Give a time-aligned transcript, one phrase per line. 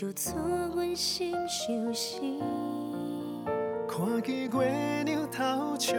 [0.00, 0.30] 就出
[0.74, 2.22] 阮心相思。
[3.86, 5.94] 看见月亮偷笑，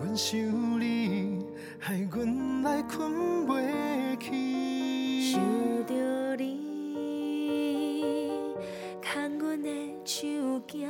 [0.00, 0.36] 阮想
[0.80, 1.46] 你，
[1.78, 5.30] 害阮来困袂去。
[5.30, 5.40] 想
[5.86, 8.32] 着你，
[9.00, 9.70] 牵阮的
[10.04, 10.26] 手
[10.66, 10.88] 行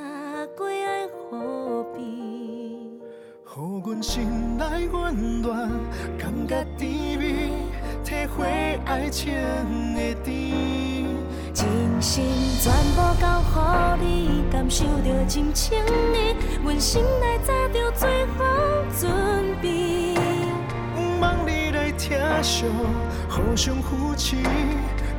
[0.57, 5.69] 过爱河边，予阮心内温暖，
[6.19, 7.53] 感觉甜蜜，
[8.03, 9.31] 体会爱情
[9.95, 10.50] 的甜。
[12.01, 12.25] 心
[12.59, 13.43] 全部交
[13.99, 15.79] 予你，感受着真情
[16.15, 18.45] 意，阮心内早着最好
[18.99, 19.11] 准
[19.61, 20.15] 备。
[21.21, 22.65] 望你来听惜，
[23.29, 24.37] 互相扶持，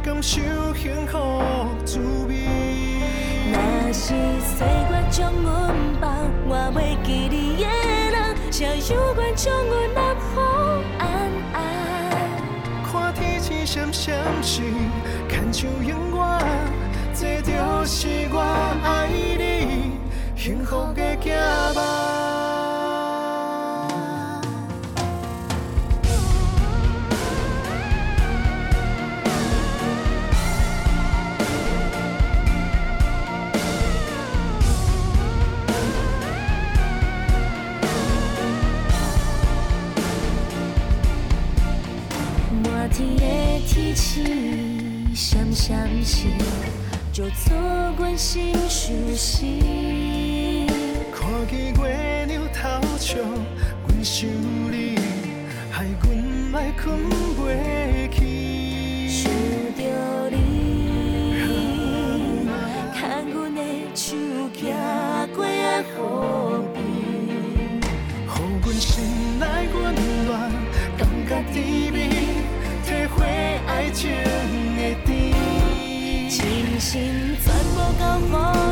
[0.03, 0.41] 感受
[0.73, 1.17] 幸福
[1.85, 2.47] 滋味。
[3.51, 4.15] 若是
[4.57, 6.09] 岁月将阮放，
[6.47, 7.63] 我袂记你的
[8.11, 10.41] 人，谁有愿将阮揽好
[10.97, 11.05] 安
[11.53, 11.59] 安？
[12.91, 14.63] 看天星闪闪时，
[15.51, 16.39] 牵手永远，
[17.13, 17.51] 这就
[17.85, 18.39] 是我
[18.85, 19.99] 爱你
[20.37, 21.33] 幸福的行
[21.75, 21.81] 梦。
[42.63, 43.23] 满天的
[43.67, 44.60] 天气，
[45.23, 46.25] 闪闪时，
[47.13, 47.55] 就做
[47.95, 49.45] 阮心相思。
[51.13, 53.17] 看见月亮偷笑，
[53.87, 54.27] 阮想
[54.71, 54.97] 你，
[55.69, 56.97] 害阮来困
[57.37, 59.07] 袂去。
[59.09, 59.31] 想
[59.77, 59.79] 着
[60.31, 60.35] 你，
[62.95, 62.99] 牵
[63.31, 63.61] 阮的
[63.93, 64.17] 手
[64.55, 64.65] 行
[65.35, 66.83] 过爱河边，
[68.25, 68.27] 予
[68.63, 68.89] 阮心
[69.39, 69.79] 内温
[70.25, 70.51] 暖，
[70.97, 72.09] 感觉甜蜜，
[72.83, 73.23] 体会
[73.67, 74.70] 爱情。
[76.81, 78.25] 心全部交予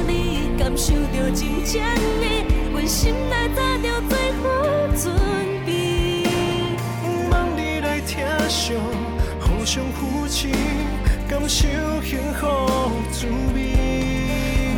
[0.07, 1.79] 你，感受着真情
[2.19, 2.43] 意，
[2.73, 4.11] 阮心内早着最
[4.41, 4.43] 好
[4.97, 5.13] 准
[5.63, 6.25] 备。
[7.29, 8.73] 望你来听惜，
[9.39, 10.47] 互相扶持，
[11.29, 11.67] 感受
[12.01, 12.47] 幸福
[13.11, 13.77] 滋味。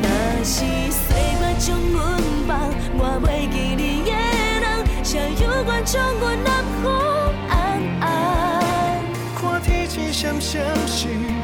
[0.03, 2.49] 若是岁月将阮放，
[2.97, 4.11] 我袂记你的
[4.59, 4.63] 人，
[5.05, 5.09] 谁
[5.41, 6.49] 有愿将阮揽
[6.83, 6.85] 好
[7.47, 7.55] 安
[8.01, 8.05] 安？
[9.39, 10.51] 看天星闪闪
[10.85, 11.40] 时，牵手永远，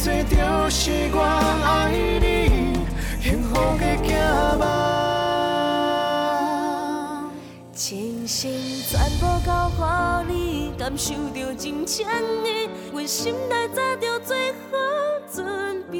[0.00, 0.36] 这就
[0.70, 1.20] 是我
[1.64, 2.24] 爱你
[3.20, 4.14] 幸福的行
[4.56, 4.62] 梦。
[7.74, 9.80] 真心全部交予
[10.32, 12.06] 你，感受着真情
[12.44, 14.78] 意，阮心内早着最好
[15.34, 15.96] 准备。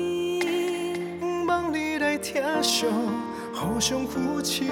[1.48, 2.87] 望你来听惜，
[3.53, 4.62] 互相扶持，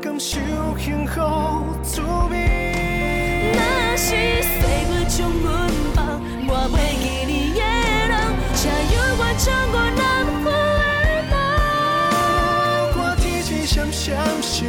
[0.00, 0.38] 感受
[0.78, 1.20] 幸福
[1.82, 2.00] 滋
[2.30, 3.52] 味。
[3.52, 3.60] 若
[3.96, 4.06] 是
[4.42, 4.60] 岁
[4.90, 7.13] 月将阮放，我袂记你的人，谁
[9.36, 14.68] 尝过南湖耳朵我提起想相信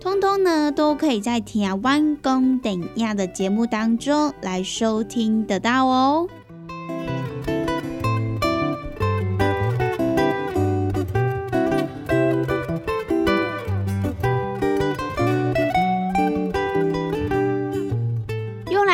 [0.00, 6.26] 通通呢都可以在《听完公等亚》的节目当中来收听得到哦。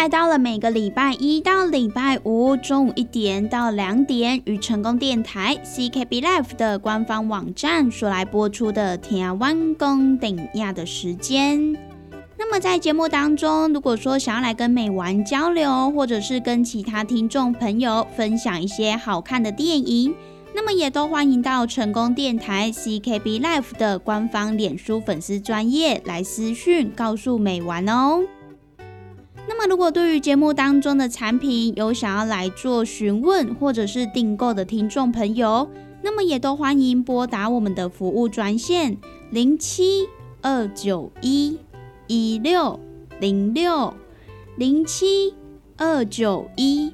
[0.09, 11.77] 到了每个礼拜一到礼拜五中午一点到两点，与成功电台 CKB Life 的官方网站所来播出的《天湾公顶亚》的时间。
[12.39, 20.15] 那么在节目当中，如果说想要来跟美玩交流，或者是跟其他听众朋友分享一些好看的电影，
[20.55, 28.21] 那么也都欢迎到成功电台 CKB Life 的官方脸书粉丝专业来私讯告诉美玩哦。
[29.49, 35.69] 那么如果对于节目当中的产品有想要来做询问或者是订购的听众朋友，
[36.03, 38.97] 那么也都欢迎拨打我们的服务专线
[39.31, 40.09] 零七
[40.43, 41.59] 二九一
[42.07, 42.79] 一六
[43.21, 43.95] 零六
[44.57, 45.35] 零七
[45.77, 46.93] 二九一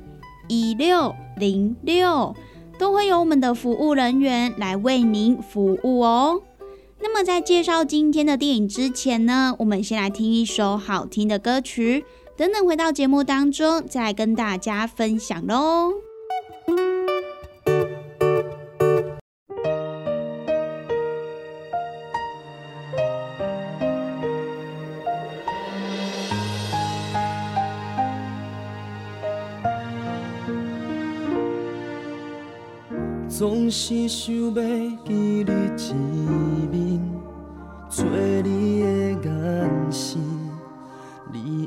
[0.49, 2.35] 一六零六。
[2.79, 6.43] 都会有我们的服务人员来为您服务哦。
[7.01, 12.05] 那么在介绍今天的电影之前呢，我们先来听一首好听的歌曲，
[12.37, 15.93] 等等回到节目当中再跟大家分享喽。
[33.29, 35.47] 总是想要记你一
[36.71, 37.01] 面，
[37.89, 38.05] 做
[38.45, 40.21] 你的眼神，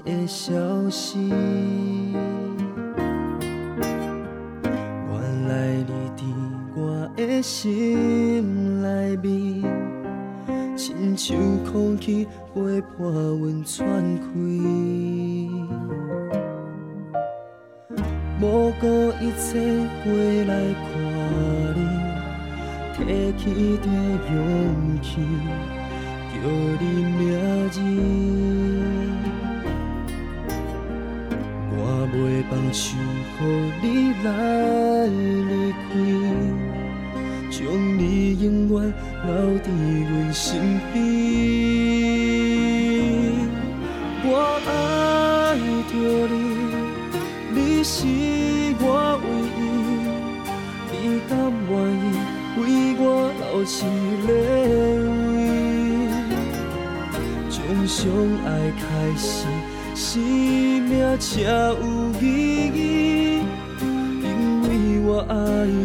[0.05, 0.53] 的消
[0.89, 1.29] 息。
[5.09, 6.21] 原来你伫
[6.75, 9.63] 我的心内面，
[10.77, 15.51] 亲像空气陪伴阮喘气。
[18.39, 18.85] 不顾
[19.21, 19.59] 一切
[20.03, 20.13] 过
[20.45, 20.51] 来
[20.83, 20.85] 看
[21.73, 21.79] 你，
[22.93, 22.99] 提
[23.37, 23.43] 起
[23.77, 23.85] 着
[24.31, 24.33] 勇
[25.01, 25.09] 气，
[26.29, 26.35] 叫
[26.79, 26.83] 你
[27.17, 27.23] 名
[27.71, 27.75] 字。
[31.97, 32.83] 我未放手
[33.39, 33.41] 予
[33.81, 33.85] 你
[34.25, 34.27] 来
[35.07, 35.79] 离开，
[37.49, 37.57] 将
[37.97, 38.03] 你
[38.43, 38.75] 永远
[39.25, 39.29] 留
[39.63, 39.65] 伫
[40.09, 40.43] 阮身
[40.91, 40.93] 边。
[44.25, 44.29] 我
[44.67, 44.69] 爱
[45.87, 45.93] 着
[46.33, 46.35] 你，
[47.53, 47.95] 你是
[48.81, 48.83] 我
[49.23, 49.25] 唯
[49.55, 49.57] 一。
[50.91, 50.93] 你
[51.29, 51.31] 甘
[51.69, 51.71] 愿
[52.57, 52.61] 为
[52.99, 53.03] 我
[53.39, 53.73] 流下
[54.27, 54.29] 泪，
[57.49, 57.55] 从
[57.87, 57.97] 相
[58.45, 58.47] 爱
[58.81, 58.83] 开
[59.15, 59.31] 始。
[60.15, 61.75] 生命才有
[62.21, 62.23] 意
[62.73, 63.43] 义。
[64.23, 64.25] 因
[64.63, 64.65] 为
[65.03, 65.33] 我爱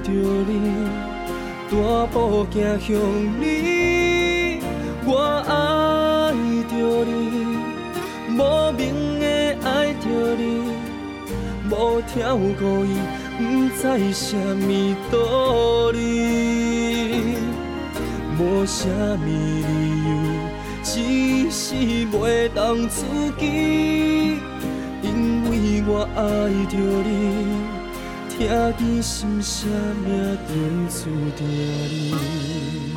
[0.04, 0.52] 着你，
[1.68, 1.74] 大
[2.12, 2.94] 步走向
[3.40, 3.42] 你。
[5.04, 5.10] 我
[5.48, 5.50] 爱
[6.70, 6.72] 着
[7.04, 7.10] 你，
[8.28, 9.26] 莫名的
[9.68, 10.06] 爱着
[10.38, 10.70] 你，
[11.68, 12.94] 无条故意，
[13.36, 13.40] 不
[13.74, 15.98] 知什么道理。
[18.38, 19.89] 无啥物理，
[21.70, 23.04] 是袂当自
[23.38, 24.40] 己。
[25.02, 26.18] 因为我爱
[26.66, 26.76] 着
[27.06, 27.08] 你，
[28.28, 28.38] 听
[28.76, 29.70] 见心声
[30.04, 30.10] 命
[30.48, 30.50] 中
[30.88, 30.98] 注
[31.36, 32.89] 定你。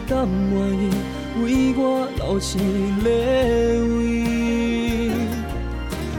[0.00, 0.90] 你敢愿意
[1.42, 1.44] 为
[1.76, 2.40] 我留一
[3.02, 3.06] 个位？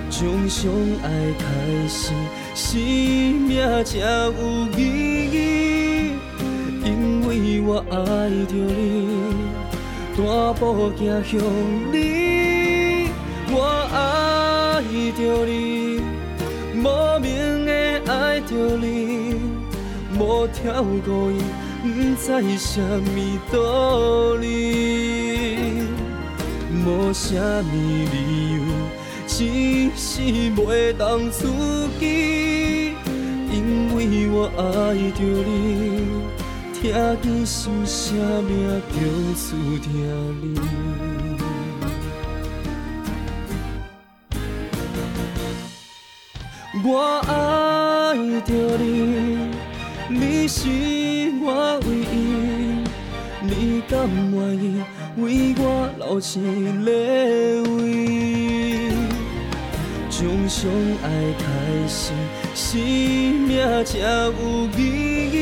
[0.09, 0.71] 从相
[1.03, 1.05] 爱
[1.39, 1.43] 开
[1.87, 2.13] 始，
[2.53, 4.31] 生命才有
[4.77, 4.79] 意
[5.31, 5.35] 义。
[6.83, 6.87] 因
[7.27, 7.29] 为
[7.61, 7.95] 我爱
[8.45, 8.77] 着你，
[10.15, 10.21] 大
[10.53, 11.39] 步走向
[11.91, 11.95] 你。
[13.51, 13.55] 我
[13.91, 14.83] 爱
[15.17, 16.01] 着你，
[16.75, 17.71] 莫名的
[18.11, 18.85] 爱着你。
[20.19, 21.39] 无条故意，
[21.83, 25.81] 不知什么道理，
[26.85, 28.61] 无什么理由，
[29.25, 30.21] 只是
[30.51, 31.47] 袂当自
[31.99, 32.93] 己。
[33.51, 34.61] 因为我爱
[35.17, 36.21] 着你，
[36.71, 39.01] 听见心声命中
[39.35, 39.47] 注
[39.79, 39.89] 定
[40.39, 40.43] 你。
[46.83, 47.29] 我爱
[48.41, 49.40] 着你。
[50.13, 50.67] 你是
[51.41, 52.13] 我唯一，
[53.41, 53.97] 你敢
[54.33, 54.83] 愿意
[55.15, 55.61] 为我
[55.97, 56.21] 留一
[56.83, 56.87] 个
[57.71, 57.85] 位？
[60.09, 60.69] 从相
[61.01, 61.05] 爱
[61.39, 61.43] 开
[61.87, 62.11] 始，
[62.53, 62.77] 生
[63.47, 63.51] 命
[63.85, 64.33] 才有
[64.77, 64.79] 意
[65.31, 65.37] 义。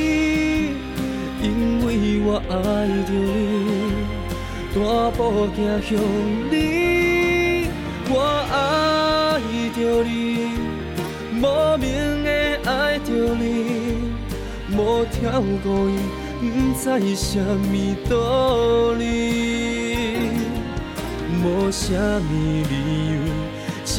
[1.41, 1.45] 因
[1.85, 1.87] 为
[2.23, 2.53] 我爱
[3.07, 3.97] 着你，
[4.75, 4.77] 大
[5.17, 5.89] 步走向
[6.51, 6.53] 你。
[8.11, 8.13] 我
[8.51, 8.53] 爱
[9.75, 10.07] 着你，
[11.33, 11.87] 莫名
[12.23, 12.27] 的
[12.69, 13.78] 爱着你。
[14.79, 15.93] 无跳过伊，
[16.39, 16.45] 不
[16.79, 16.83] 知
[17.15, 17.73] 什么
[18.09, 19.03] 道理，
[21.43, 22.29] 无什么
[22.69, 22.73] 理
[23.11, 23.17] 由，
[23.83, 23.91] 只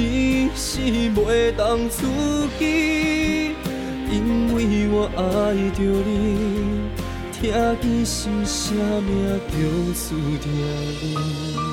[0.57, 2.07] 是袂当出
[2.59, 3.55] 奇，
[4.11, 5.21] 因为我爱
[5.77, 6.09] 着你，
[7.31, 7.41] 听
[7.83, 9.61] 见心声命中
[9.95, 11.70] 注定。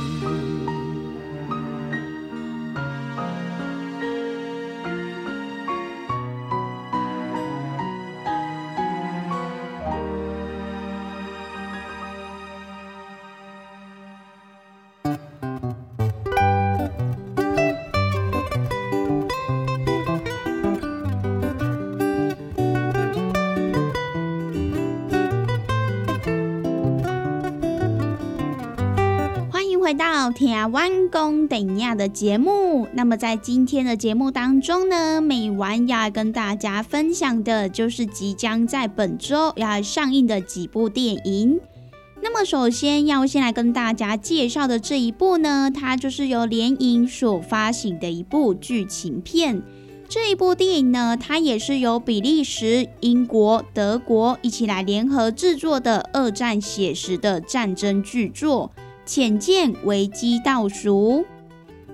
[30.67, 41.59] 弯公等亚的节目，那么在今天的节目当中呢，美晚要跟大家分享的就是即将在本周要上映的几部电影。
[42.21, 49.61] 那么首先要先来跟大家介绍的这一部呢，它就是由联影所发行的一部剧情片。
[50.09, 58.71] 这一部电影呢，它也是由比利时、英国、德国一起来联合制作的二战写实的战争巨作。
[59.07, 61.25] 浅见危机倒数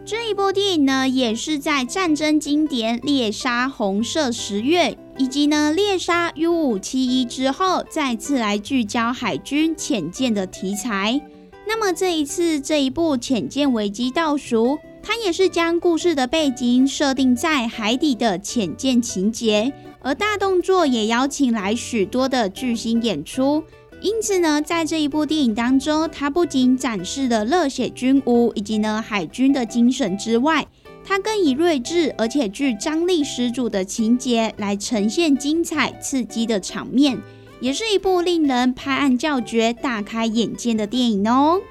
[0.03, 11.21] 这一部电影呢，也是在战争经典《猎杀红色十月》以及呢《猎杀 U 五七一》之后，再次来聚焦海军浅见的题材。
[11.65, 14.67] 那么这一次这一部《浅见危机倒数》，
[15.01, 23.63] 它也是将故事的背景设定在海底的浅见情节，而大动作也邀请来许多的巨星演出。
[24.03, 30.67] 因此呢，在这一部电影当中，它不仅展示了热血军武以及呢海军的精神之外，
[31.05, 37.17] 它更以睿智而且具张力十足的情节来呈现精彩刺激的场面，
[37.61, 41.61] 也是一部令人拍案叫绝、大开眼界的电影哦。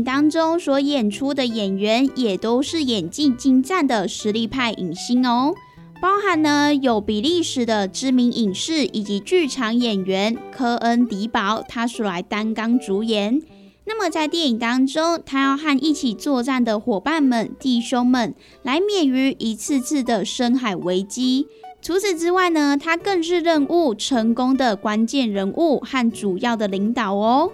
[0.00, 5.52] 影当中所演出的演员也都是演技精湛的实力派影星哦，
[6.00, 13.42] 包含呢有比利时的知名影视以及剧场演员科恩迪堡，他所来担纲主演。
[13.84, 21.46] 那么在电影当中，他要和一起作战的伙伴们、弟兄们来免于一次次的深海危机。
[21.82, 27.52] 除此之外呢，他更是任务成功的关键人物和主要的领导哦。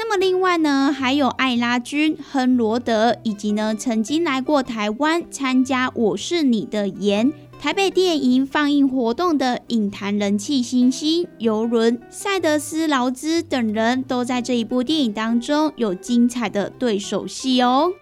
[0.00, 17.92] 那么另外呢，还有艾拉君、亨罗德，以及呢曾经来过台湾参加《我是你的颜》台北电影放映活动的影坛人气新星尤伦塞德斯劳兹等人都在这一部电影当中有精彩的对手戏哦。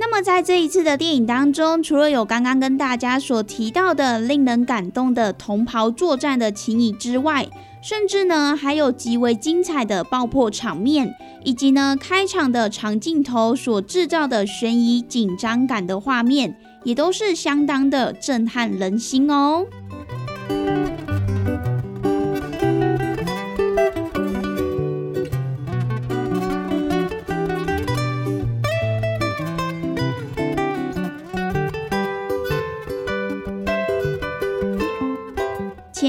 [0.00, 7.48] 那么在这一次的电影当中，除了有刚刚跟大家所提到的令人感动的同袍作战的情谊之外，
[7.82, 11.12] 甚至呢，还有极为精彩的爆破场面，
[11.44, 19.66] 以及呢开场的长镜头所制造的悬疑紧张感的画面，也都是相当的震撼人心哦。《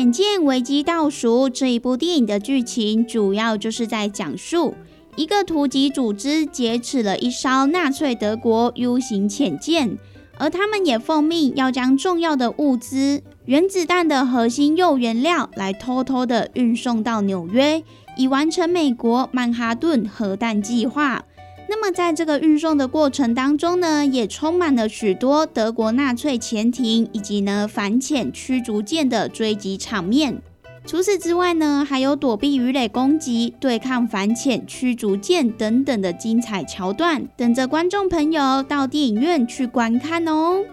[0.10, 4.74] 浅见危机倒数》这一部电影的剧情，主要就是在讲述
[5.16, 10.00] 一个突击组织劫持了一艘纳粹德国 U 型潜舰，
[10.39, 17.84] 而他们也奉命要将重要的物资——原子弹的核心铀原料，来偷偷的运送到纽约，
[18.18, 21.24] 以完成美国曼哈顿核弹计划。
[21.69, 30.41] 那么，在这个运送的过程当中呢，也充满了许多德国纳粹潜艇以及呢反潜驱逐舰的追击场面。
[30.85, 40.63] 除此之外呢，还有躲避鱼雷攻击、对抗反潜驱逐舰等等的精彩桥段，等着观众朋友到电影院去观看哦。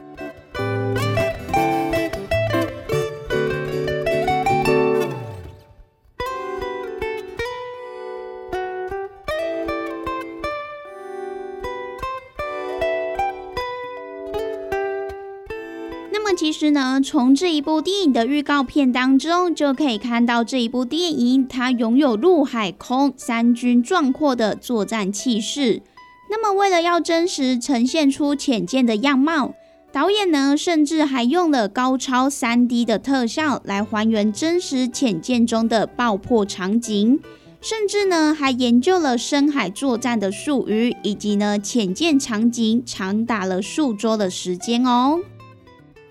[16.58, 25.82] 实呢，从这一部电影的预告片当中就可以看到，这一部电影它拥有陆海空三军壮阔的作战气势。
[26.30, 29.54] 那么，为了要真实呈现出浅见的样貌，
[29.92, 37.20] 导演呢甚至还用了高超三 D 的特效来还原真实浅见中的爆破场景。
[37.60, 45.20] 甚至呢还研究了深海作战的术语，以及呢潜舰场景，长达了数周的时间哦。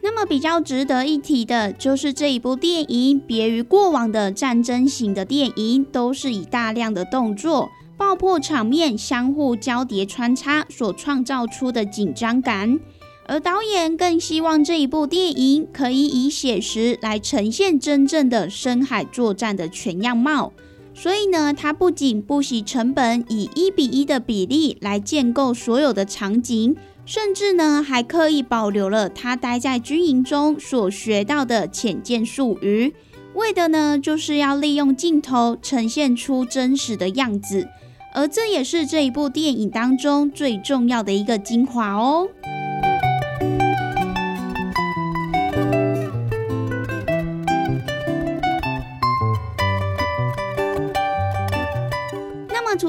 [0.06, 12.80] 那么比较值得一提的就是这一部电影，别于过往的战争型的电影，都是以大量的动作、爆破场面相互交叠穿插所创造出的紧张感。
[13.26, 20.54] 而导演更希望这一部电影可以以写实来呈现真正的深海作战的全样貌，
[20.94, 32.94] 所以呢，他不仅不惜成本，以一比一的比例来建构所有的场景，甚至呢，还刻意保留了他待在军营中所学到的浅见术语，
[33.36, 37.68] 为的呢，就是要利用镜头呈现出真实的样子，
[38.14, 42.28] 而这也是这一部电影当中最重要的一个精华哦。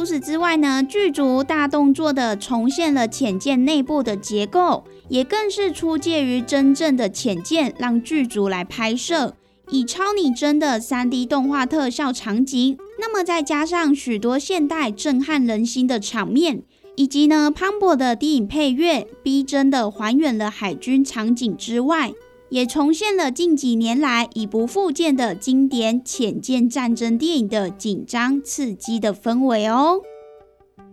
[0.06, 9.34] 除此之外呢，剧组大动作的重现了浅见内部的结构，也更是出借于真正的浅见，让剧组来拍摄，
[9.68, 16.62] 以超拟真的三 D 动画特效场景，那么再加上许多现代震撼人心的场面，
[16.94, 22.12] 以及呢磅礴的低影配乐，逼真的还原了海军场景之外。
[22.48, 30.00] 也重现了近几年来已不复见的经典浅见战争电影的紧张刺激的氛围哦。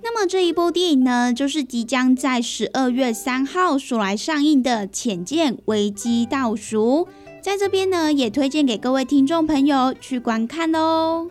[0.01, 7.05] 那么这一部电影呢，就是即将在十二月三号所来上映的《浅见危机倒数》。
[7.41, 11.27] 在这边呢，也推荐给各位听众朋友去观看哦。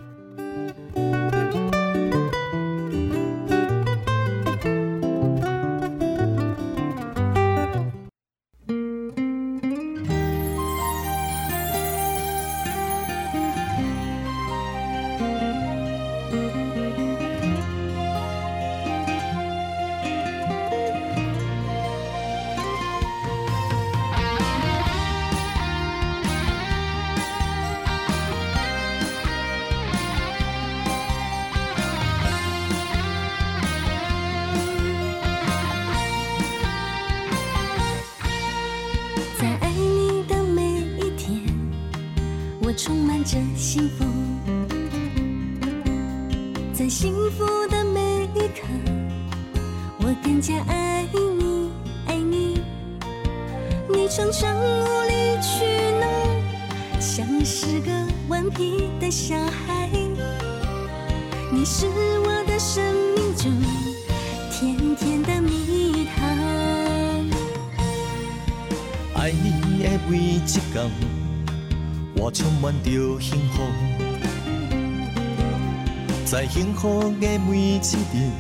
[76.33, 78.31] 在幸福的每一日，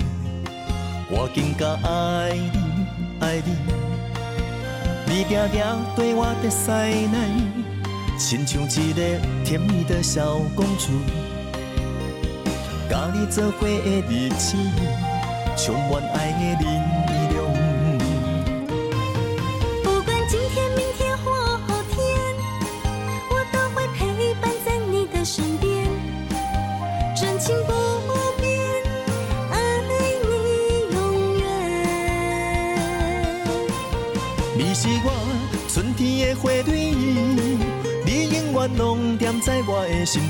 [1.10, 2.86] 我更加爱你，
[3.20, 3.54] 爱你。
[5.04, 5.62] 你定定
[5.94, 6.72] 对我的塞
[7.12, 7.18] 奶，
[8.18, 10.88] 亲像一个甜蜜的小公主。
[12.88, 14.56] 甲你做伙的日子，
[15.54, 16.64] 充满爱的你
[40.12, 40.20] 心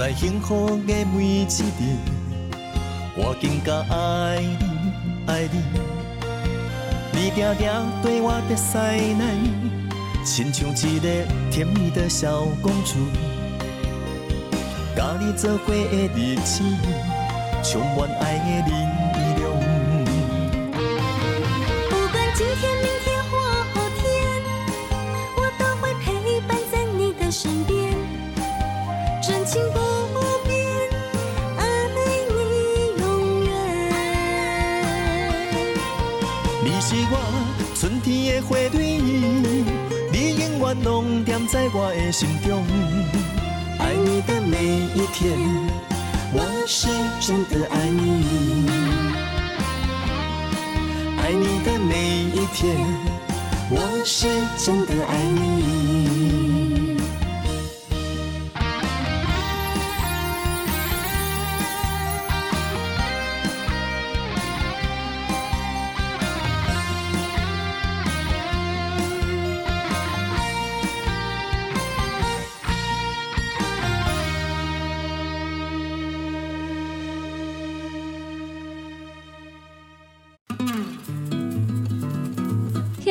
[0.00, 1.98] 在幸福的每一日，
[3.14, 4.64] 我更加爱你，
[5.26, 5.60] 爱你。
[7.12, 7.70] 你定定
[8.02, 9.22] 对我的塞奶，
[10.24, 11.06] 亲像一个
[11.50, 12.96] 甜蜜的小公主。
[14.96, 16.62] 甲你做伙的日子，
[17.62, 18.99] 充满爱的人
[42.20, 42.79] 心中。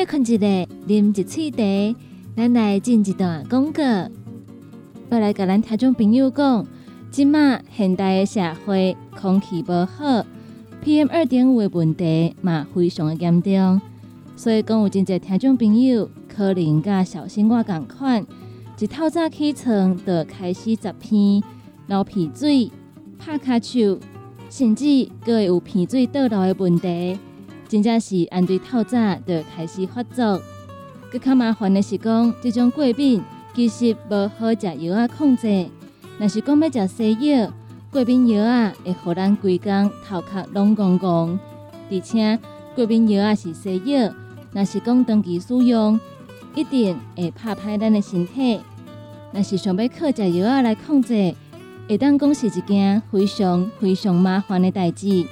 [0.00, 0.46] 歇困一下，
[0.88, 2.00] 啉一喙茶，
[2.34, 3.82] 咱来进一段广告。
[3.82, 6.66] 要来甲咱听众朋友讲，
[7.10, 10.24] 即马现代的社会空气无好
[10.82, 13.78] ，PM 二点五的问题嘛非常的严重，
[14.36, 18.24] 所以讲有真侪听众朋友可能甲小心我共款，
[18.78, 21.42] 一透早起床就开始十片
[21.88, 22.72] 流鼻水、
[23.18, 23.98] 拍卡手，
[24.48, 27.18] 甚至佫会有鼻水倒流的问题。
[27.70, 30.42] 真正是按对透早就开始发作。
[31.08, 33.22] 更较麻烦的是讲，这种过敏
[33.54, 35.68] 其实无好食药啊控制。
[36.18, 37.52] 若是讲要食西药，
[37.92, 41.38] 过敏药啊会互咱规工头壳拢戆戆，
[41.92, 42.36] 而且
[42.74, 44.12] 过敏药啊是西药，
[44.50, 46.00] 若是讲长期使用，
[46.56, 48.58] 一定会拍歹咱的身体。
[49.32, 51.32] 若是想要靠食药啊来控制，
[51.88, 55.24] 会当讲是一件非常非常麻烦的代志。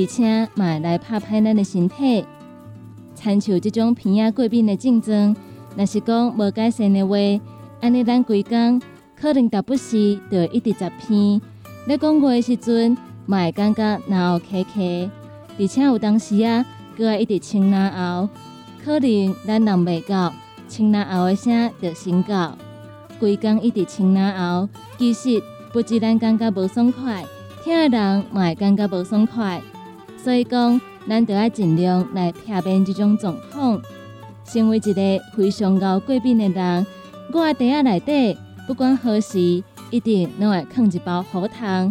[0.00, 2.24] 而且嘛来拍拍咱的身体，
[3.16, 5.34] 参像即种鼻仔过敏的症状，
[5.76, 7.16] 若是讲无改善的话，
[7.80, 8.80] 安尼咱规工
[9.20, 11.40] 可能达不时就一直十片。
[11.88, 15.10] 咧讲话的时阵，嘛会感觉脑壳壳，
[15.58, 16.64] 而且有当时啊，
[16.96, 18.28] 佮爱一直清脑喉，
[18.84, 20.32] 可能咱人袂到
[20.68, 22.56] 清脑喉的声就先到，
[23.18, 27.24] 规工一直清脑喉，其实不止咱感觉无爽快，
[27.64, 29.60] 听的人嘛会感觉无爽快。
[30.28, 33.80] 所以讲，咱就要尽量来避免这种状况。
[34.44, 36.86] 身为一个非常高过敏的人，
[37.32, 38.36] 我的袋仔内底
[38.66, 39.40] 不管何时，
[39.90, 41.90] 一定拢会放一包喉糖。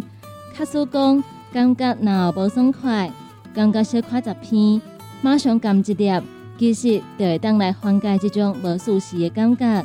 [0.56, 3.12] 假使讲感觉脑无爽快，
[3.52, 4.80] 感觉小可十片，
[5.20, 6.22] 马上含一粒，
[6.56, 9.84] 其实就会当来缓解这种无舒适的感觉。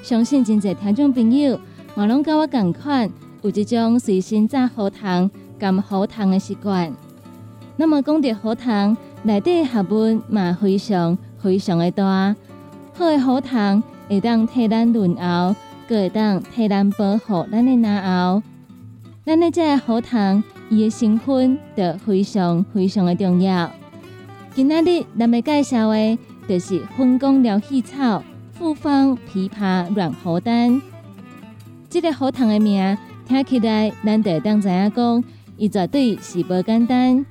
[0.00, 1.58] 相信真侪听众朋友
[1.96, 3.10] 我拢甲我共款，
[3.42, 6.94] 有这种随身带喉糖、含喉糖的习惯。
[7.76, 12.34] 那么讲到喉糖，内底学问嘛非常非常的大。
[12.92, 15.54] 好的喉糖会当替咱润喉，
[15.88, 18.02] 佮会当替咱保护咱的牙
[18.32, 18.42] 喉。
[19.24, 23.70] 咱的这个喉糖，伊的成分就非常非常的重要。
[24.54, 30.82] 今仔日咱要介绍的，就是分工疗气草复方枇杷软喉丹。
[31.88, 35.24] 这个喉糖的名听起来，咱就当知影讲，
[35.56, 37.24] 伊绝对是无简单。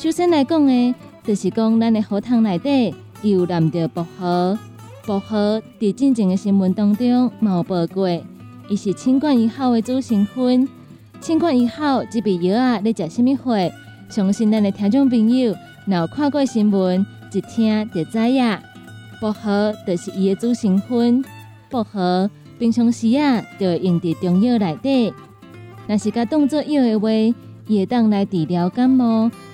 [0.00, 4.56] 首先来讲的，就是讲咱的荷塘内底有含着薄荷。
[5.04, 8.08] 薄荷伫进前的新闻当中有报过，
[8.68, 10.68] 伊是清冠一号的主成分。
[11.20, 13.56] 清冠一号这味药啊，咧食什么货？
[14.08, 15.52] 相信咱的听众朋友，
[15.84, 18.58] 若有看过新闻，一听就知影。
[19.20, 21.24] 薄荷就是伊的主成分。
[21.68, 25.12] 薄荷平常时啊，就会用伫中药内底。
[25.88, 27.10] 若是甲当作药的话，
[27.66, 29.28] 伊会当来治疗感冒。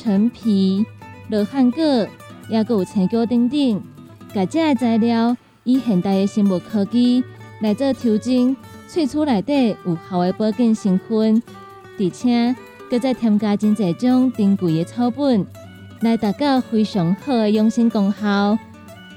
[0.00, 0.86] 陈皮、
[1.28, 1.82] 罗汉果，
[2.48, 3.82] 也有青椒等等，
[4.32, 7.24] 甲这个材料以现代的生物科技
[7.60, 8.56] 来做调整，
[8.88, 11.42] 萃取内底有效的保健成分，
[11.98, 12.54] 而且
[12.88, 15.44] 佮再添加真侪种珍贵的草本，
[16.00, 18.56] 来达到非常好的养生功效。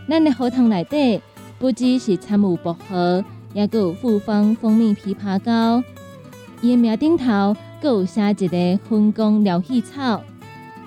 [0.09, 1.21] 咱的荷塘内底
[1.59, 5.83] 不只是掺有薄荷，也有复方蜂蜜枇杷膏。
[6.59, 10.23] 伊名顶头阁有写一个分工疗气草，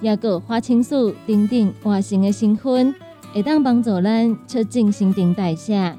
[0.00, 2.94] 也有花青素等等活性的成分，
[3.32, 5.94] 会当帮助咱促进新陈代谢。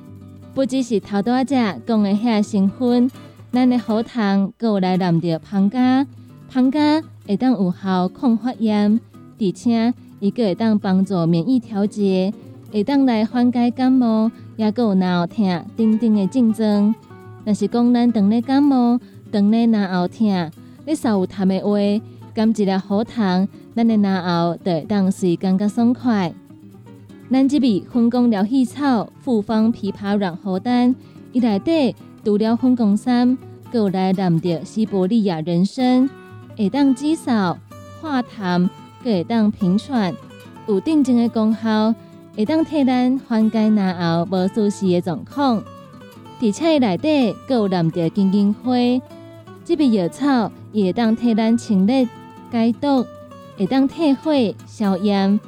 [0.53, 3.09] 不只是头拄仔讲的遐成分，
[3.51, 6.05] 咱的喉糖阁有来染着芳加，
[6.49, 8.99] 芳加会当有效抗发炎，
[9.39, 12.33] 而且伊阁会当帮助免疫调节，
[12.71, 16.93] 会当来缓解感冒，也阁有脑疼等等的症状。
[17.45, 18.99] 若是讲咱当咧感冒、
[19.31, 20.51] 当咧脑后疼，
[20.85, 22.03] 你稍有痰的话，
[22.39, 26.33] 甘一粒喉糖，咱的脑后就会当随感觉爽快。
[27.29, 30.95] 咱即味分工疗气草复方枇杷软喉丹，
[31.33, 33.37] 伊内底除了分工三，
[33.69, 36.09] 阁有来染着西伯利亚人参，
[36.55, 37.57] 会当止嗽、
[38.01, 38.69] 化痰，
[39.03, 40.15] 阁会当平喘，
[40.65, 41.93] 有定静的功效，
[42.37, 45.61] 会当替咱缓解脑后无舒适的状况。
[46.41, 48.71] 而且伊内底阁有染着金银花，
[49.65, 52.07] 即味药草伊会当替咱清热
[52.51, 53.05] 解毒，
[53.57, 54.31] 会当退火
[54.65, 55.39] 消炎。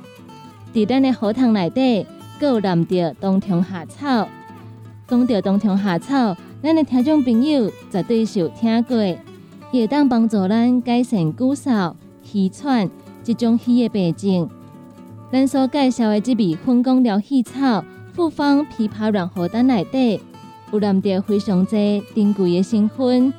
[0.74, 2.06] 伫咱的荷塘内底，
[2.40, 4.28] 阁有染着冬虫夏草。
[5.08, 8.96] 讲到冬虫夏草，咱的听众朋友绝对是有听过，
[9.72, 12.90] 伊会当帮助咱改善骨嗽、气喘
[13.24, 14.50] 即种虚的病症。
[15.32, 17.84] 咱所介绍的即味分工疗气草
[18.14, 20.22] 复方枇杷软荷丹内底，
[20.72, 23.34] 有染着非常多珍贵的成分。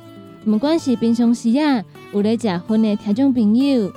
[0.45, 3.91] 毋管是平常时啊有咧食薰的听众朋友，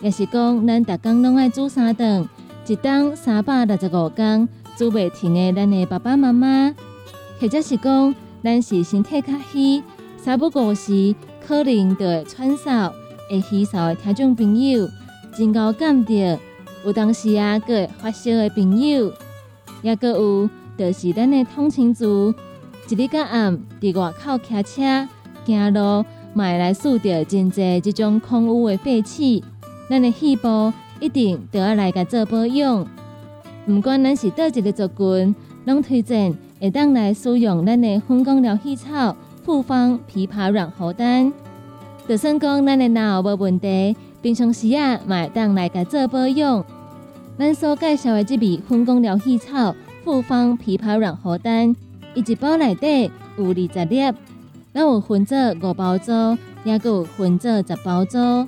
[0.00, 2.28] 也是讲咱逐工拢爱煮三顿。
[2.66, 6.74] 一当三百六十五天煮袂停的，咱的爸爸妈妈，
[7.40, 9.84] 或者是讲咱是身体较虚、
[10.16, 11.14] 三不五时
[11.46, 12.90] 可能就会喘嗽、
[13.30, 14.88] 会稀嗽的听众朋友，
[15.32, 16.40] 真够感着。
[16.84, 19.12] 有当时啊，个会发烧的朋友，
[19.82, 22.34] 也个有，就是咱的通勤族，
[22.88, 25.08] 一日到暗伫外口骑车、
[25.46, 29.42] 行路，买来受着真济即种空污的废气，
[29.88, 30.72] 咱的细胞。
[31.00, 32.86] 一定都要来个做保养，
[33.66, 41.32] 毋管咱是倒一个族群，拢推荐会当来使用咱的分光疗气草复方枇杷软喉丹。
[42.06, 46.62] 就算讲咱的脑无问题，平常时啊，嘛会当来个做保养。
[47.38, 51.74] 咱所介绍的这味分光疗气草复方枇杷软喉丹，
[52.14, 54.12] 伊一包内底有二十粒，
[54.72, 58.46] 咱有分做五包装，也有分做十包装。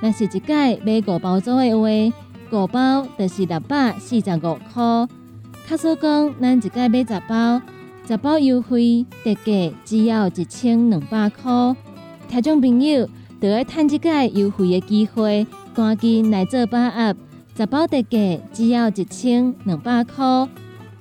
[0.00, 2.16] 若是一届买五包装的话，
[2.50, 5.06] 五包就是六百四十五块。
[5.68, 7.60] 卡说讲，咱一届买十包，
[8.08, 11.76] 十包优惠特价只要一千两百块。
[12.26, 13.06] 听众朋友，
[13.38, 17.14] 就要趁这届优惠的机会，赶紧来做把握。
[17.54, 20.24] 十包特价只要一千两百块。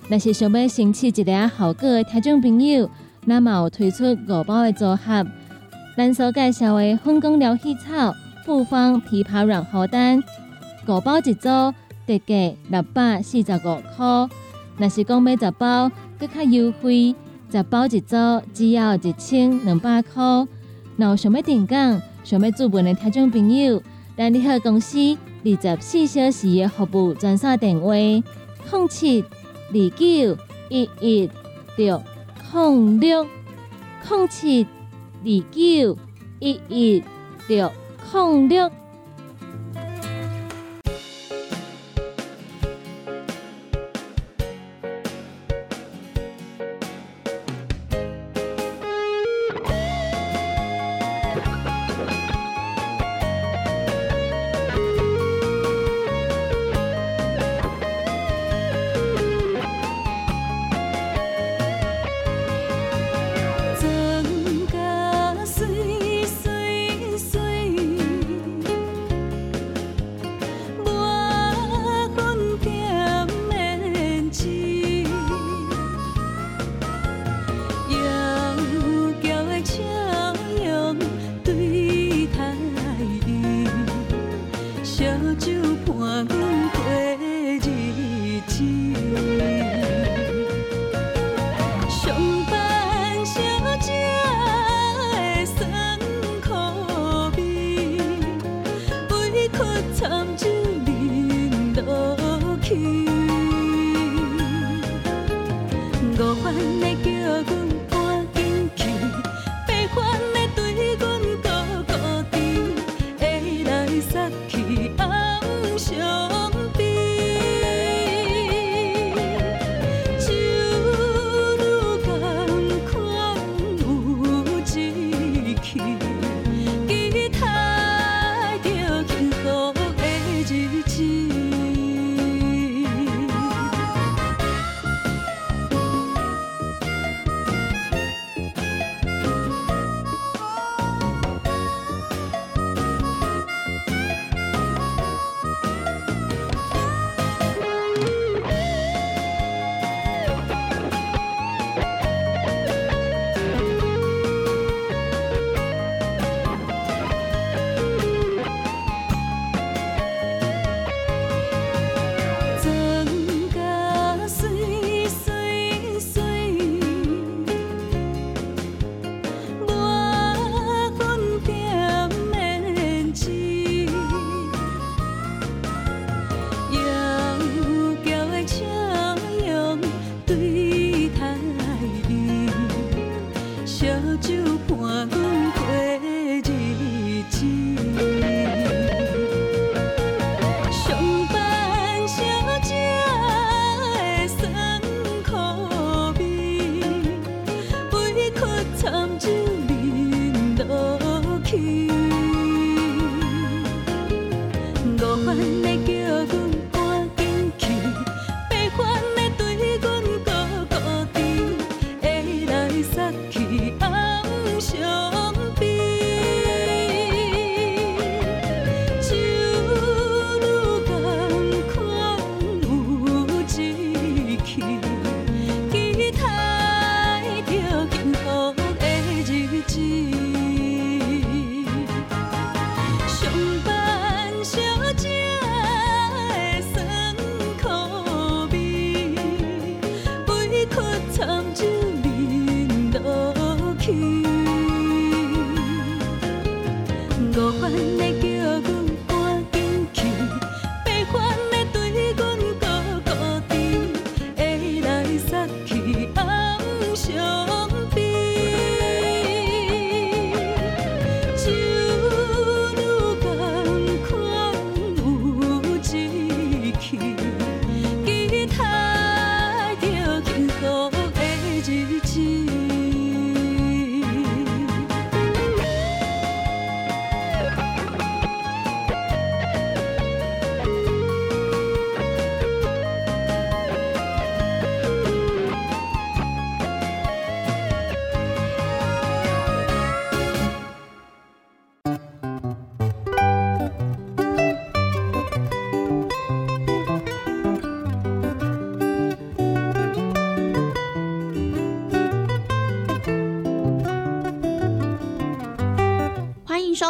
[0.09, 2.89] 若是想要升起一个效果的听众朋友，
[3.25, 5.25] 那么推出五包的组合，
[5.95, 8.13] 咱所介绍的分工疗气草。
[8.45, 10.23] 复方枇杷软荷丹，
[10.87, 11.47] 五包一组，
[12.07, 14.27] 特价六百四十五块。
[14.77, 17.13] 若是讲买十包，更较优惠，
[17.51, 18.15] 十包一组
[18.55, 20.23] 只要一千两百块。
[20.95, 21.75] 若有想要订购、
[22.23, 23.83] 想要注文的听众朋友，
[24.17, 24.97] 咱联合公司
[25.43, 28.23] 二十四小时的服务专线电话：零
[28.89, 30.37] 七二九
[30.69, 31.29] 一一
[31.77, 32.01] 六
[32.51, 33.27] 零六
[34.07, 34.65] 零七
[35.23, 35.97] 二九
[36.39, 37.03] 一一
[37.47, 37.71] 六。
[38.11, 38.78] 空六。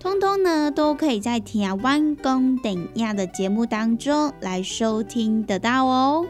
[0.00, 6.26] 通通呢，都可以在《听湾公等亚》的节目当中来收听得到哦。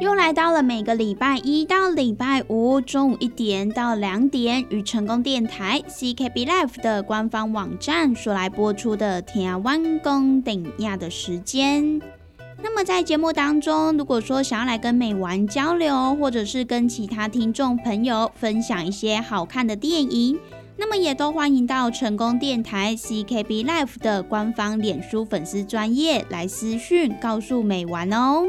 [0.00, 12.00] 又来到了每个礼拜一到礼拜五中午一点到两点，与成功电台 CKB Life 的官方网站所来播出的《听湾公等亚》的时间。
[12.62, 20.38] 那么在节目当中，如果说想要来跟美玩交流，或者是跟其他听众朋友分享一些好看的电影，
[20.76, 28.46] 那么也都欢迎到成功电台 CKB Life 的官方脸书粉丝专业来私讯告诉美玩哦。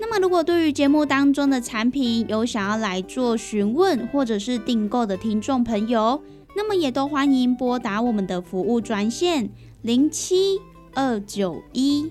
[0.00, 6.22] 那么如果对于节目当中的产品有想要来做询问或者是订购的听众朋友，
[6.56, 9.50] 那么也都欢迎拨打我们的服务专线
[9.82, 10.58] 零七
[10.94, 12.10] 二九一。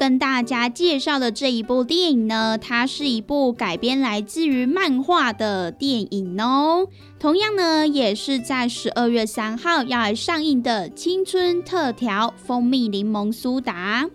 [0.00, 6.88] 跟大家介绍的这一部电影呢，它是一部改编来自于漫画的电影哦。
[7.18, 14.08] 同样呢，也是在十二月三号要来上映的青春特调蜂蜜柠檬苏打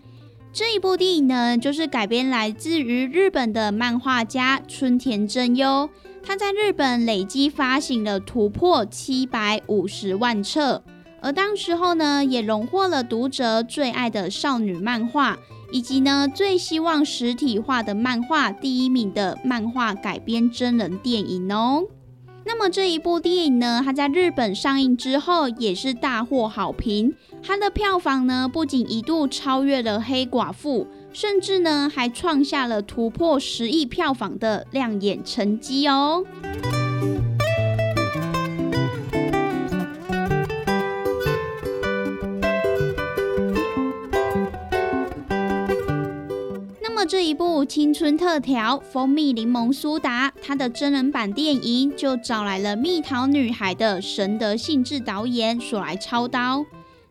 [0.52, 5.88] 这一部电影呢，就是改编来自于日本的漫画家春田真优，
[6.24, 10.82] 他在日本累计发行了突破七百五十万册。
[11.22, 15.38] 而当时候呢，也荣获了读者最爱的少女漫画，
[15.76, 21.84] 以及呢最希望实体化的漫画第一名的漫画改编真人电影哦。
[22.46, 27.14] 那么这一部电影呢，它在日本上映之后也是大获好评，
[27.44, 36.24] 它的票房呢不仅一度超越了《黑寡妇》，甚至呢还创下了突破十亿票房的亮眼成绩哦。
[47.06, 56.66] 这一部青春特调蜂蜜柠檬苏打，它的真人版电影就找来了蜜桃女孩的神德信治导演所来操刀。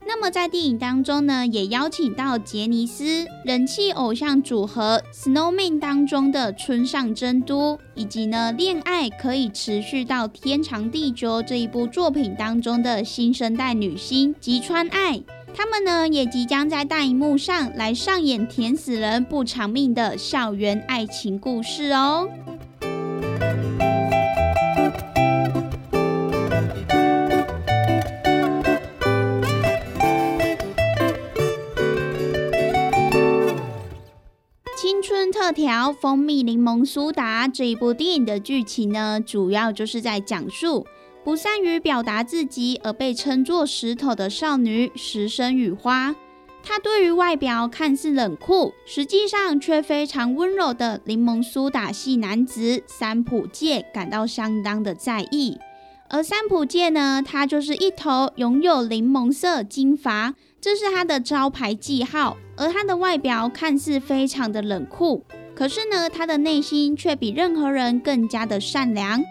[0.06, 15.22] 那么在电影当中呢，也邀请到杰尼斯人气偶像组合 Snowman 当中的村上真都，以及呢恋爱可以持续到天长地久这一部作品当中的新生代女星吉川爱。
[15.56, 22.28] 他们呢，也即将在大荧幕上来上演甜死人不偿命的校园爱情故事哦。
[34.76, 40.86] 青春特调蜂蜜柠檬苏打这一部电影的剧情呢，主要就是在讲述。
[41.24, 46.14] 不善于表达自己而被称作石头的少女石生雨花，
[46.62, 55.58] 她对于外表看似冷酷，实际上却非常温柔的柠檬苏打系男子三浦介感到相当的在意。
[56.10, 62.36] 而三浦介呢，他就是一头拥有柠檬色金发，这是他的招牌记号。
[62.56, 65.24] 而他的外表看似非常的冷酷，
[65.56, 69.24] 可是呢，他的内心却比任何人更加的善良。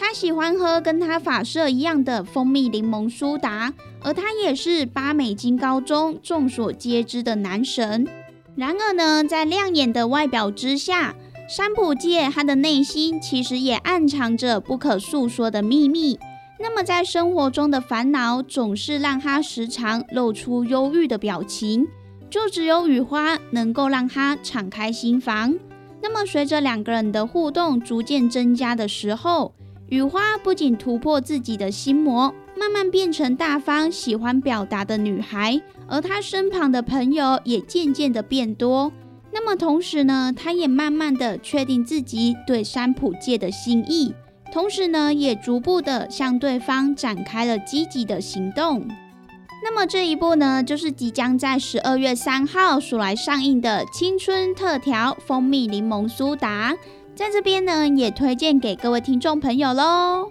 [0.00, 8.08] 他喜欢喝跟他发色一样的蜂蜜柠檬苏打，而他也是八美金高中众所皆知的男神。
[8.56, 11.14] 然而呢，在亮眼的外表之下，
[11.46, 16.18] 山浦介他的内心其实也暗藏着不可诉说的秘密。
[16.58, 21.86] 那么在生活中的烦恼总是让他时常露出忧郁的表情，
[22.30, 25.54] 就只有雨花能够让他敞开心房。
[26.00, 29.54] 那么随着两个人的互动逐渐增加的时候，
[29.90, 38.92] 雨花不仅突破自己的心魔，慢慢变成大方、喜欢表达的女孩，而她身旁的朋友也渐渐的变多。
[39.32, 44.14] 那么同时呢，她也慢慢的确定自己对山浦界的心意，
[44.52, 48.86] 同时呢，也逐步的向对方展开了积极的行动。
[49.64, 56.76] 那么这一部呢，就是即将在十二月三号所来上映的青春特调蜂蜜柠檬苏打。
[57.20, 60.30] 在这边呢，也推荐给各位听众朋友喽。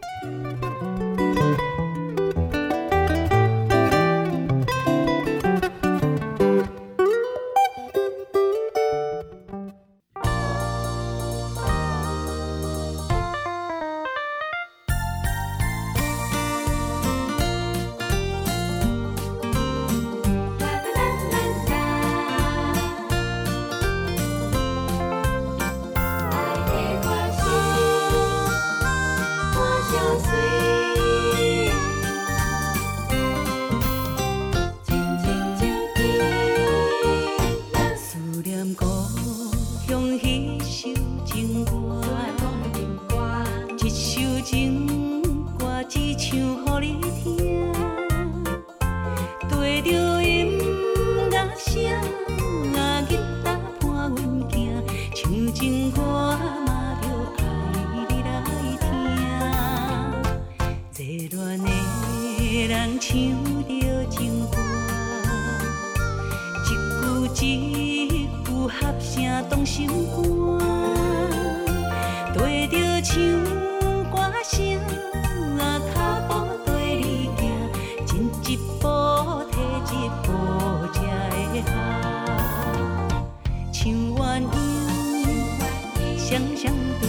[86.40, 87.09] 想想。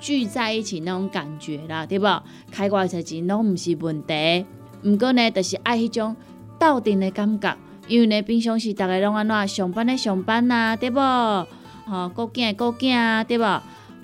[0.00, 2.06] 聚在一起那种感觉啦，对不？
[2.50, 4.46] 开偌侪钱拢毋是问题，
[4.82, 6.16] 毋过呢，就是爱迄种
[6.58, 7.56] 斗阵的感觉。
[7.86, 11.00] 因为呢，平常时逐个拢安怎上班的上班呐、对不？
[11.00, 13.44] 吼、顾囝的顾囝啊，对不？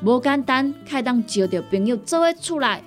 [0.03, 2.83] 无简单，开当招着朋友做伙出来，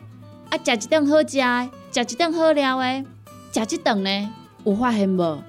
[0.50, 3.06] 啊，食一顿好食的，食一顿好料的，
[3.52, 4.30] 食一顿呢，
[4.64, 5.44] 有发现无？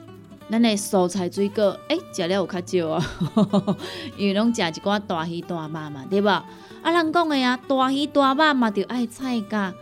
[0.51, 3.77] 咱的蔬菜水果，诶、食了有较少哦，
[4.19, 6.29] 因为拢食一寡大鱼大肉嘛，对无？
[6.29, 6.45] 啊，
[6.91, 9.73] 人讲的啊，大鱼大肉嘛，着爱菜价。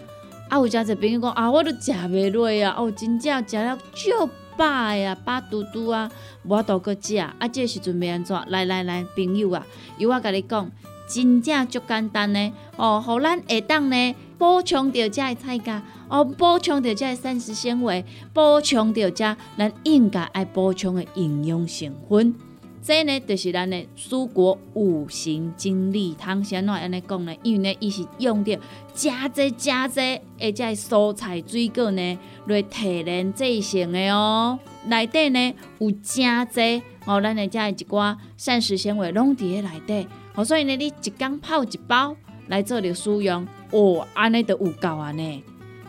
[0.51, 4.11] 啊，有诚济朋友讲啊，我都食袂落啊，哦，真正食了足
[4.57, 6.11] 饱的啊，饱嘟嘟啊，
[6.45, 7.17] 无法度搁食。
[7.17, 8.37] 啊，这时阵要安怎？
[8.49, 9.67] 来来来，朋友啊，
[9.97, 10.71] 由我甲你讲，
[11.09, 12.53] 真正足简单呢。
[12.77, 22.35] 哦，互咱下当呢补充着遮的菜价，哦，补充着遮的膳食纤维，补充着遮咱应该爱补充的营养成分。
[22.81, 26.43] 这呢，就是咱的蔬果五行精力汤。
[26.43, 27.35] 是安怎安尼讲呢？
[27.43, 28.59] 因为呢，伊是用着
[28.95, 30.01] 真济真济，
[30.41, 34.59] 而且蔬菜水果呢来提炼制成的哦。
[34.87, 40.09] 内底呢有真济哦，咱的遮的一寡膳食纤维拢伫咧内底。
[40.35, 42.17] 哦，所以呢，你一工泡一包
[42.47, 45.45] 来做着使用，哦，安尼就有够啊呢。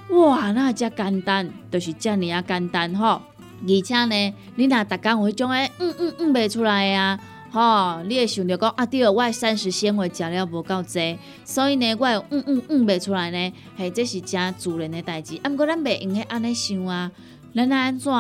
[0.10, 3.22] 哇，那遮简单，就是遮尔啊简单吼。
[3.62, 7.20] 而且呢，你若逐工有迄种诶，嗯嗯嗯袂出来啊，
[7.52, 15.38] 吼、你会想着讲啊，对，我诶膳食纤维食了无够济，所以呢，我会嗯嗯嗯袂出来呢，嘿，这是真自然的代志。
[15.44, 17.12] 啊，毋过咱袂用迄安尼想啊，
[17.54, 18.12] 咱安怎，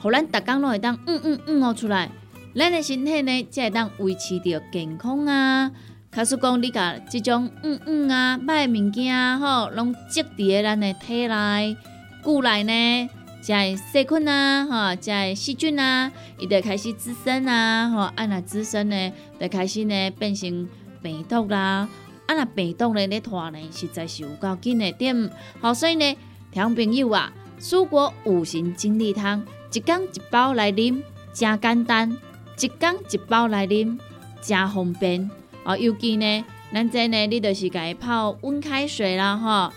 [0.00, 2.08] 互咱逐工拢会当嗯嗯嗯哦出来，
[2.54, 5.72] 咱的身体呢，才会当维持着健康啊。
[6.18, 11.76] 假使讲你甲即种嗯嗯啊歹物件吼，拢积伫咧咱的体内、
[12.24, 13.10] 骨内呢。
[13.40, 16.10] 这细菌啊，吼，这细菌啊，
[16.40, 20.68] 伊就开始滋生啊，吼，啊若滋生呢，就开始呢变成
[21.00, 21.88] 病毒啦，
[22.26, 26.16] 啊若病毒呢咧拖呢，实在是有够紧的点，好，所以呢，
[26.50, 31.00] 听朋友啊，蔬果五行精力汤，一缸一包来啉，
[31.32, 32.18] 真简单，
[32.60, 33.96] 一缸一包来啉，
[34.42, 35.30] 真方便，
[35.68, 39.70] 啊，尤其呢，咱这呢，你就是家泡温开水啦，吼，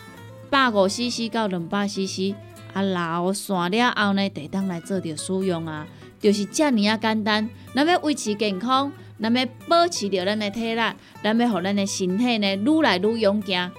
[0.50, 2.34] 百五 CC 到两百 CC。
[2.72, 5.86] 啊，老散了后呢，得当来做着使用啊，
[6.18, 7.50] 就是遮尔啊简单。
[7.76, 8.90] 咱要维持健康，
[9.22, 10.82] 咱要保持着咱的体力，
[11.22, 13.70] 咱要互咱的身体呢愈来愈勇健。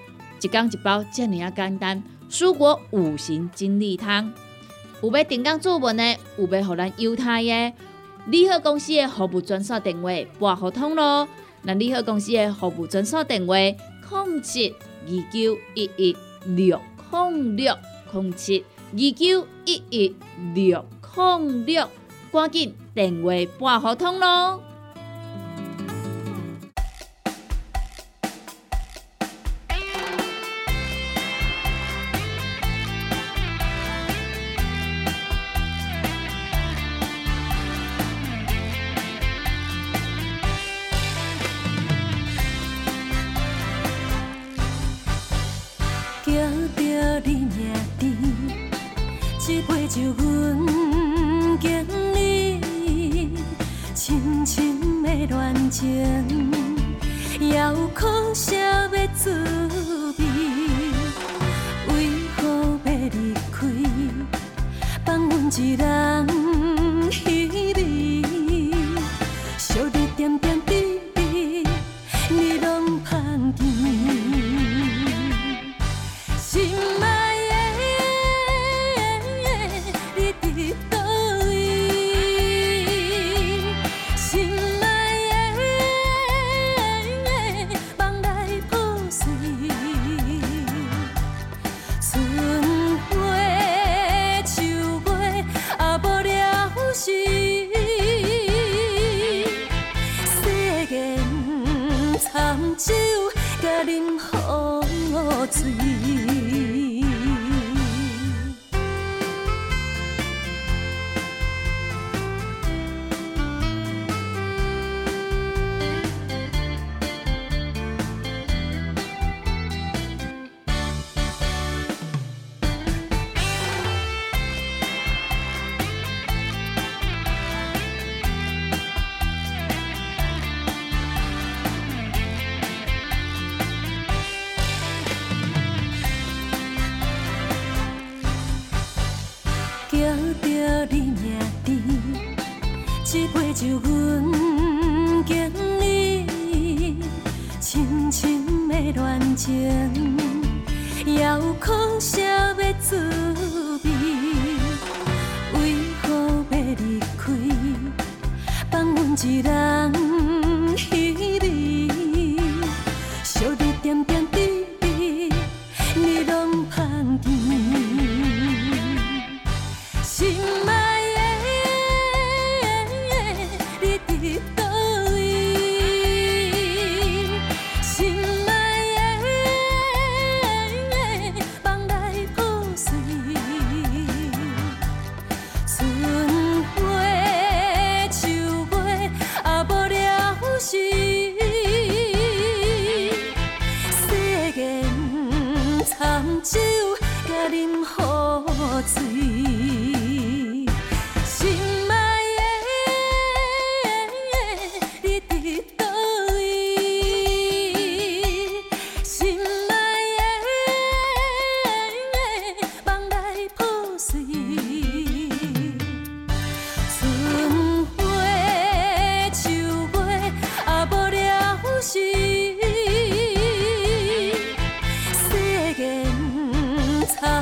[0.42, 2.02] 一缸一包，遮尔啊简单。
[2.28, 4.30] 蔬果五行精力汤，
[5.02, 7.72] 有要订购做文的，有要互咱犹太的，
[8.26, 11.26] 利好公司的服务专线电话拨互通咯。
[11.64, 14.74] 那利好公司的服务专线电话：零七
[15.06, 17.76] 二九一一六零六
[18.12, 18.64] 零七。
[18.92, 20.14] 二九一一
[20.54, 20.84] 六
[21.14, 21.88] 零六，
[22.30, 24.62] 赶紧电话拨合通咯。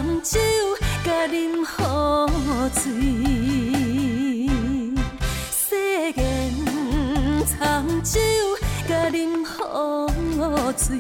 [0.00, 0.40] 淡酒，
[1.04, 2.26] 甲饮好
[2.72, 2.90] 醉。
[5.52, 5.76] 誓
[6.16, 6.54] 言
[7.60, 8.18] 淡酒，
[8.88, 10.08] 甲饮好
[10.72, 10.96] 醉。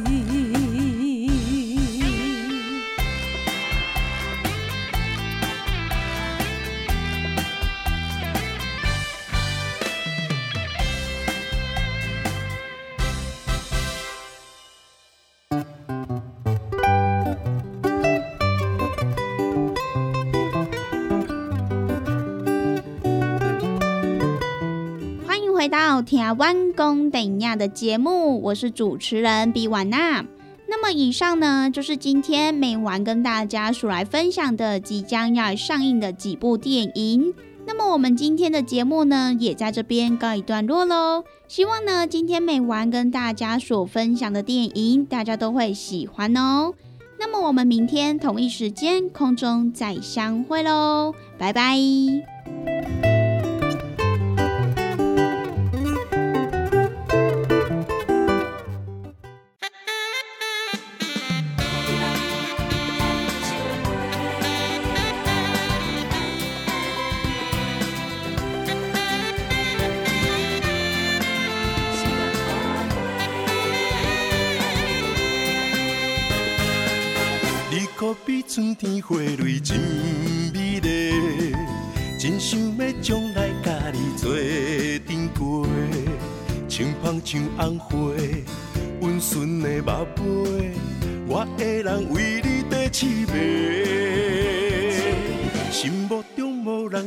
[26.30, 30.24] 到台湾公等亚的节目，我是主持人比婉娜。
[30.68, 37.34] 那么以上呢，就是今天美完跟大家所来分享的即将要上映的几部电影。
[37.66, 41.24] 那么我们今天的节目呢，也在这边告一段落喽。
[41.48, 46.72] 希望呢，今天美完跟大家所分享的电影，大家都会喜欢哦。
[47.18, 51.76] 那么我们明天同一时间空中再相会喽，拜拜。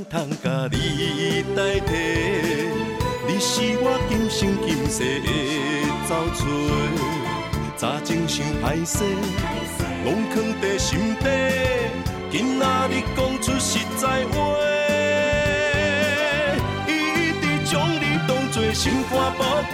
[0.10, 1.92] 通甲你代替，
[3.28, 5.28] 你是我今生今世的
[6.08, 6.42] 走找，
[7.78, 9.04] 早前想歹势。
[10.04, 11.26] 拢藏在心底，
[12.32, 14.36] 今仔日讲出实在话，
[16.88, 16.90] 一
[17.40, 19.42] 直将你当作心肝宝
[19.72, 19.74] 贝，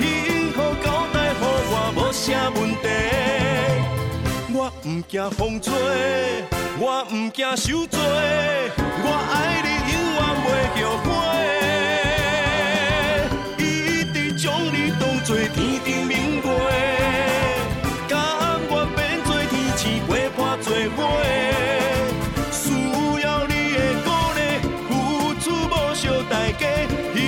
[0.00, 3.43] 幸福交代予我无啥问题。
[4.94, 5.72] 毋惊风吹，
[6.78, 7.98] 我毋惊受罪，
[9.02, 10.46] 我爱你永远袂
[10.78, 11.10] 后悔，
[13.58, 13.66] 一
[14.12, 16.46] 直将你当作天顶明月。
[22.52, 22.62] 需
[23.20, 24.38] 要你的鼓励，
[24.88, 26.62] 付出无小代价，
[27.16, 27.18] 希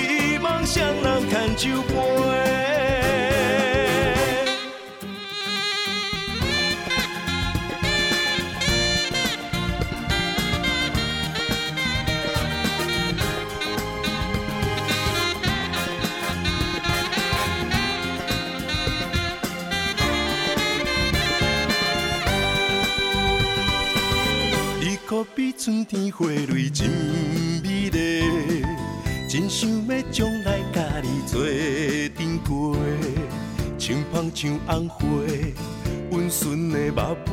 [0.41, 2.36] 望双人牵手陪。
[25.87, 26.89] 天花蕊真
[27.63, 28.21] 美丽，
[29.29, 31.41] 真想要将来甲你做
[32.13, 32.75] 阵过，
[33.79, 35.07] 像芳像红花，
[36.11, 37.31] 温顺的目背，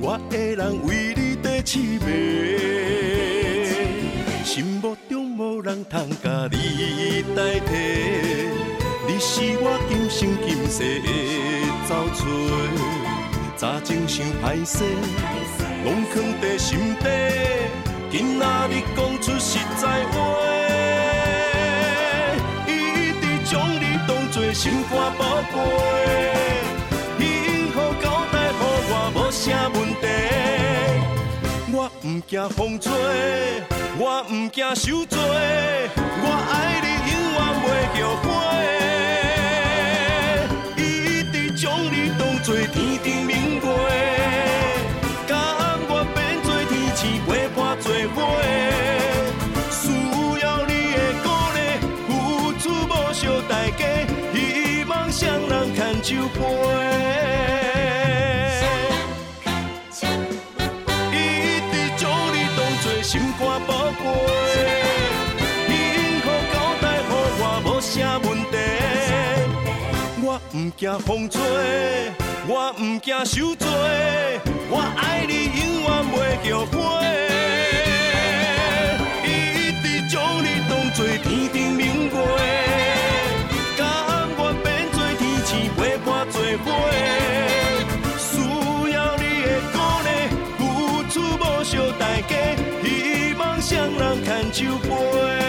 [0.00, 3.66] 我会人为你地凄美，
[4.44, 7.72] 心目中无人通甲你代替，
[9.08, 11.08] 你是我今生今世的
[11.88, 12.22] 走找，
[13.56, 14.84] 早前想歹势。
[15.84, 17.06] 拢藏在心底，
[18.10, 20.14] 今仔日讲出实在话，
[22.66, 22.68] 一
[23.20, 25.54] 直将你当作心肝宝贝，
[27.18, 27.26] 幸
[27.72, 28.52] 福交代予
[28.90, 30.04] 我无啥问题。
[31.72, 32.92] 我不惊风吹，
[33.98, 35.18] 我不惊受罪，
[36.22, 37.66] 我爱你永远袂
[37.96, 38.28] 后悔，
[56.00, 56.38] 人牵手陪。
[61.12, 61.14] 一
[61.70, 64.02] 直将你当作心肝宝贝，
[65.68, 65.70] 幸
[66.22, 67.02] 福交代予
[67.38, 67.88] 我无啥
[68.18, 68.54] 问题。
[70.22, 71.38] 我毋惊风吹，
[72.48, 73.68] 我毋惊受罪，
[74.70, 76.14] 我爱你永远袂
[76.50, 76.78] 后悔。
[80.92, 82.16] 做天顶明月，
[94.58, 95.39] you, boy.